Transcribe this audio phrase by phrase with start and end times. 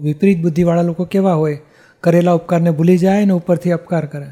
[0.00, 1.60] વિપરીત બુદ્ધિવાળા લોકો કેવા હોય?
[2.00, 4.26] કરેલા ઉપકારને ભૂલી જાય ને ઉપરથી અપકાર કરે.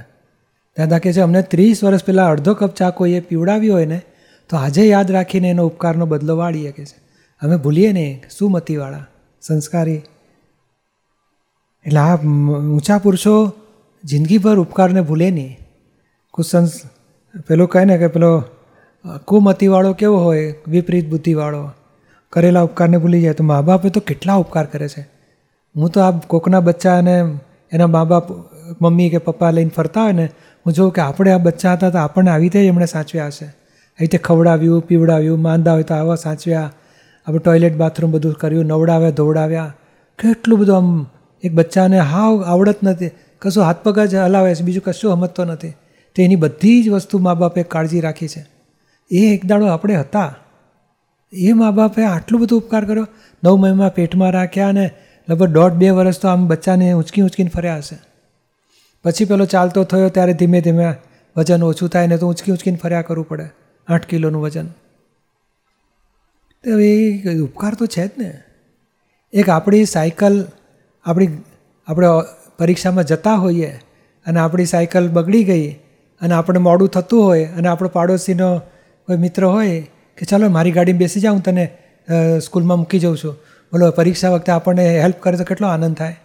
[0.79, 4.01] દાદા કહે છે, અમને ત્રીસ વર્ષ પહેલાં અડધો કપ ચા કોઈએ પીવડાવી હોય ને,
[4.49, 7.01] તો આજે યાદ રાખીને એનો ઉપકારનો બદલો વાળીએ કે છે.
[7.43, 9.07] અમે ભૂલીએ નહીં સુમતીવાળા
[9.43, 10.03] સંસ્કારી.
[11.87, 13.53] એટલે આ ઊંચા પુરુષો
[14.05, 15.59] જિંદગીભર ઉપકારને ભૂલે નહીં.
[16.31, 16.81] કુસંસ,
[17.49, 18.45] પેલું કહે ને કે પેલો
[19.25, 20.55] કુમતિવાળો કેવો હોય?
[20.69, 21.71] વિપરીત બુદ્ધિવાળો.
[22.31, 25.16] કરેલા ઉપકારને ભૂલી જાય તો મા બાપે તો કેટલા ઉપકાર કરે છે?
[25.77, 27.39] હું તો આ કોકના બચ્ચા અને
[27.73, 28.31] એના મા બાપ
[28.83, 30.25] મમ્મી કે પપ્પા લઈને ફરતા હોય ને,
[30.67, 33.45] હું જોઉં કે આપણે આ બચ્ચા હતા તો આપણને આવી રીતે એમણે સાચવ્યા હશે.
[33.45, 33.55] આવી
[34.01, 36.73] રીતે ખવડાવ્યું, પીવડાવ્યું, માંદા હોય તો આવા સાચવ્યા.
[37.27, 39.75] આપણે ટોયલેટ બાથરૂમ બધું કર્યું, નવડાવ્યા, ધોવડાવ્યા.
[40.19, 41.07] કેટલું બધું આમ
[41.43, 43.11] એક બચ્ચાને હાવ આવડત નથી.
[43.39, 45.71] કશું હાથ પગ જ હલાવે છે, બીજું કશું સમજતો નથી.
[46.15, 48.47] તો એની બધી જ વસ્તુ મા બાપે કાળજી રાખી છે.
[49.11, 50.35] એ એક દાડો આપણે હતા.
[51.33, 53.07] એ મા બાપે આટલું બધું ઉપકાર કર્યો.
[53.45, 54.91] નવ મહિમા પેટમાં રાખ્યા અને
[55.29, 57.99] લગભગ દોઢ બે વર્ષ તો આમ બચ્ચાને ઊંચકી ઊંચકીને ફર્યા હશે.
[59.05, 60.89] પછી પેલો ચાલતો થયો ત્યારે ધીમે ધીમે
[61.37, 63.47] વજન ઓછું થાય ને તો ઊંચકી ઊંચકીને ફર્યા કરવું પડે,
[63.89, 64.69] આઠ કિલોનું વજન.
[66.65, 68.31] તો એ ઉપકાર તો છે જ ને.
[69.33, 70.37] એક આપણી સાયકલ
[71.07, 71.31] આપણી,
[71.89, 72.09] આપણે
[72.59, 73.73] પરીક્ષામાં જતા હોઈએ
[74.27, 75.67] અને આપણી સાયકલ બગડી ગઈ
[76.21, 78.49] અને આપણે મોડું થતું હોય અને આપણો પાડોશીનો
[79.09, 79.81] કોઈ મિત્ર હોય
[80.19, 81.65] કે ચાલો મારી ગાડીમાં બેસી જાઉં તને
[82.41, 83.35] સ્કૂલમાં મૂકી જાઉં છું.
[83.73, 86.17] બોલો, પરીક્ષા વખતે આપણને હેલ્પ કરે તો કેટલો આનંદ થાય.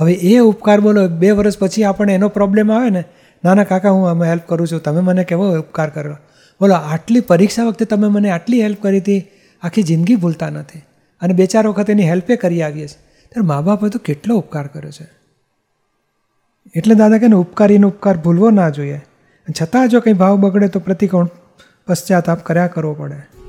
[0.00, 3.04] હવે એ ઉપકાર બોલો, બે વર્ષ પછી આપણને એનો પ્રોબ્લેમ આવે ને,
[3.44, 6.16] નાના કાકા, હું આમાં હેલ્પ કરું છું, તમે મને કેવો ઉપકાર કરો
[6.60, 9.24] બોલો, આટલી પરીક્ષા વખતે તમે મને આટલી હેલ્પ કરી હતી,
[9.62, 10.82] આખી જિંદગી ભૂલતા નથી.
[11.20, 13.02] અને બે ચાર વખત એની હેલ્પે કરી આવીએ છીએ.
[13.28, 15.08] ત્યારે મા બાપે તો કેટલો ઉપકાર કર્યો છે.
[16.74, 19.00] એટલે દાદા કે ઉપકારીનો ઉપકાર ભૂલવો ના જોઈએ.
[19.62, 21.28] છતાં જો કંઈ ભાવ બગડે તો પ્રતિકોણ
[21.86, 23.41] પશ્ચાતાપ કર્યા કરવો પડે.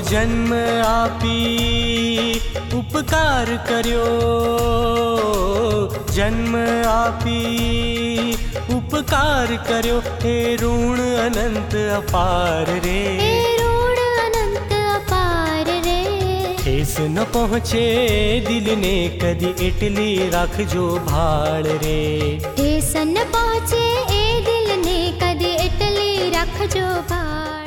[0.00, 0.52] જન્મ
[0.86, 2.40] આપી
[2.72, 4.10] ઉપકાર કર્યો
[6.10, 6.54] જન્મ
[6.88, 8.36] આપી
[8.70, 15.98] ઉપકાર કર્યો હે ઋણ અનંત અપાર રે એ ઋણ અનંત અપાર રે
[16.54, 17.84] ઠેસ ન પહોંચે
[18.48, 22.00] દિલને કદી એટલી રાખજો ભાળ રે
[22.48, 23.84] ઠેસ ન પહોંચે
[24.16, 27.57] એ દિલને કદી એટલી રાખજો ભાર